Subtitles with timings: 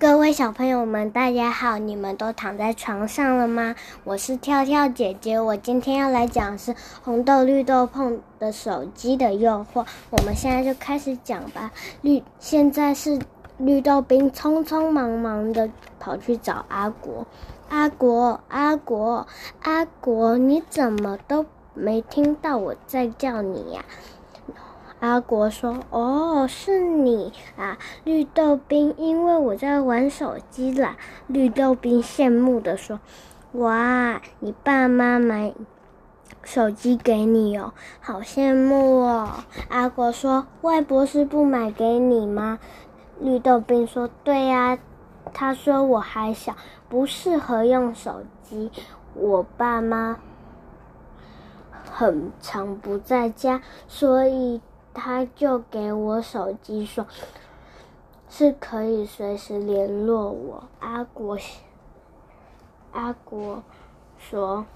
[0.00, 1.76] 各位小朋友们，大家好！
[1.76, 3.74] 你们都躺在床上了吗？
[4.04, 9.84] 我是跳跳姐姐，我今天要来讲的是红豆绿豆碰的手机的诱惑。
[10.10, 11.72] 我们现在就开始讲吧。
[12.02, 13.18] 绿，现在是
[13.56, 15.68] 绿豆冰匆匆忙忙的
[15.98, 17.26] 跑去找阿国。
[17.68, 19.26] 阿国，阿国，
[19.62, 21.44] 阿国，你怎么都
[21.74, 23.84] 没听到我在叫你呀？
[25.00, 30.96] 阿国说：“哦，是你啊，绿豆冰，因为我在玩手机啦。”
[31.28, 32.98] 绿豆冰羡慕地说
[33.54, 35.54] ：“哇，你爸妈买
[36.42, 42.58] 手机给你哦，好羡慕哦。”阿国说：“外婆是不买给你吗？”
[43.20, 44.78] 绿豆冰说：“对呀，
[45.32, 46.56] 他说我还小，
[46.88, 48.72] 不适合用手机。
[49.14, 50.18] 我爸妈
[51.84, 54.60] 很常不在家，所以。”
[54.98, 57.06] 他就给我手机说，
[58.28, 60.64] 是可以随时联络我。
[60.80, 61.38] 阿国，
[62.92, 63.62] 阿国
[64.18, 64.66] 说，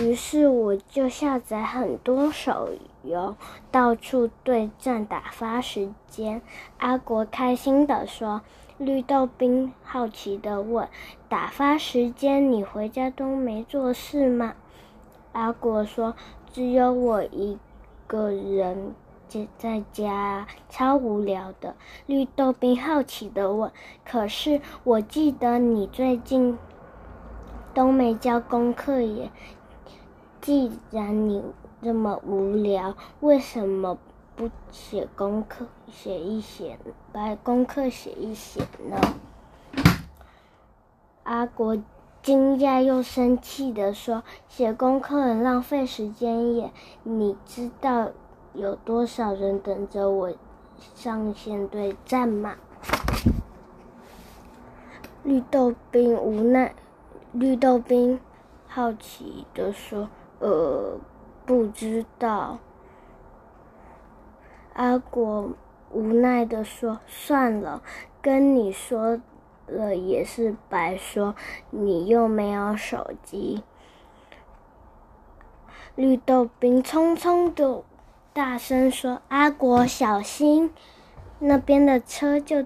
[0.00, 2.68] 于是我就下载很多手
[3.02, 3.34] 游，
[3.70, 6.42] 到处对战打发时间。
[6.76, 8.42] 阿国开心地说，
[8.76, 10.88] 绿豆冰好奇地问
[11.30, 14.54] ：“打发时间，你回家都没做事吗？”
[15.32, 16.14] 阿果说。
[16.54, 17.58] 只有我一
[18.06, 18.94] 个人
[19.56, 21.74] 在家，超无聊的。
[22.04, 23.72] 绿豆冰好奇的问
[24.04, 26.58] ：“可是我记得你最近
[27.72, 29.30] 都没交功课耶？
[30.42, 31.42] 既然你
[31.80, 33.96] 这么无聊，为什么
[34.36, 36.78] 不写功课，写一写，
[37.12, 38.60] 把功课写一写
[38.90, 39.00] 呢？”
[41.24, 41.78] 阿国。
[42.22, 46.70] 惊讶又生气地说：“写功课很浪费时间耶！
[47.02, 48.10] 你知道
[48.52, 50.32] 有多少人等着我
[50.94, 52.54] 上线对战吗？”
[55.24, 56.72] 绿豆冰无奈，
[57.32, 58.20] 绿豆冰
[58.68, 60.96] 好奇地说：“呃，
[61.44, 62.58] 不知道。”
[64.74, 65.50] 阿果
[65.90, 67.82] 无奈地说：“算了，
[68.22, 69.20] 跟你说。”
[69.66, 71.34] 了也是白说，
[71.70, 73.62] 你又没有手机。
[75.94, 77.82] 绿豆冰匆匆的
[78.32, 80.72] 大声说：“阿国，小心！”
[81.38, 82.64] 那边的车就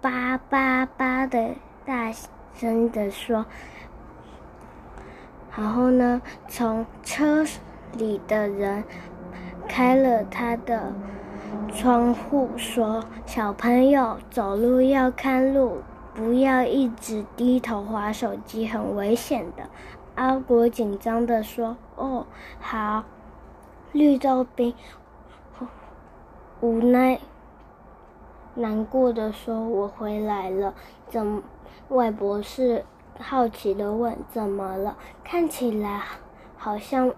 [0.00, 1.54] 叭叭叭的
[1.86, 2.12] 大
[2.54, 3.46] 声的说。
[5.56, 7.44] 然后呢，从车
[7.92, 8.84] 里的人
[9.68, 10.92] 开了他的
[11.72, 15.78] 窗户，说：“小朋友，走路要看路。”
[16.14, 19.68] 不要一直低头划手机，很危险的。
[20.14, 22.26] 阿国紧张地说：“哦，
[22.60, 23.04] 好。”
[23.90, 24.74] 绿豆冰
[26.60, 27.20] 无奈、
[28.54, 30.74] 难过地说：“我回来了。”
[31.08, 31.42] 怎？
[31.88, 32.84] 外婆是
[33.18, 34.96] 好奇地问：“怎么了？
[35.24, 36.00] 看起来
[36.56, 37.12] 好像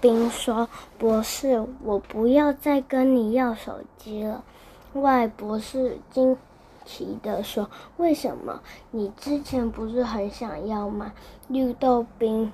[0.00, 4.44] 冰说：“博士，我不要再跟你要手机了。”
[4.94, 6.36] 外博士惊
[6.84, 8.60] 奇地说：“为什么？
[8.92, 11.12] 你之前不是很想要吗？”
[11.48, 12.52] 绿豆冰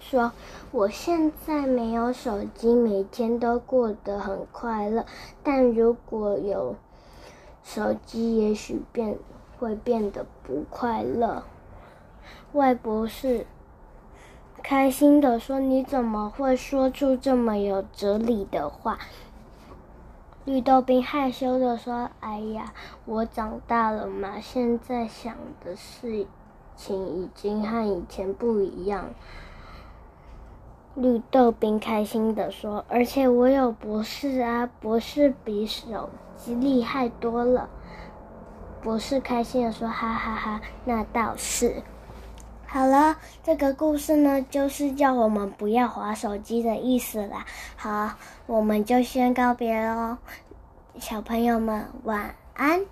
[0.00, 0.32] 说
[0.72, 5.04] ：“我现在没有手机，每天都过得很快乐。
[5.42, 6.76] 但如果有
[7.62, 9.18] 手机，也许变
[9.58, 11.42] 会变得不快乐。”
[12.54, 13.46] 外博士。
[14.64, 18.98] 开心的说：“你怎么会说出这么有哲理的话？”
[20.46, 22.72] 绿豆冰害羞的说：“哎呀，
[23.04, 26.26] 我长大了嘛，现在想的事
[26.76, 29.10] 情已经和以前不一样。”
[30.96, 36.08] 绿豆冰开心的说：“而且我有博士啊，博士比手
[36.38, 37.68] 机厉害多了。”
[38.82, 41.82] 博士开心的说：“哈哈哈，那倒是。”
[42.74, 47.46] 好了，这个故事呢，就是叫我们不要划手机的意思啦。
[47.76, 48.14] 好，
[48.46, 50.18] 我们就先告别喽，
[50.98, 52.84] 小朋友们晚安。